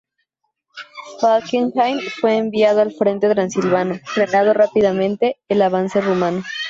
Falkenhayn 1.19 2.01
fue 2.19 2.35
enviado 2.37 2.81
al 2.81 2.91
frente 2.91 3.29
transilvano, 3.29 3.99
frenando 4.03 4.51
rápidamente 4.55 5.37
el 5.47 5.61
avance 5.61 6.01
rumano. 6.01 6.41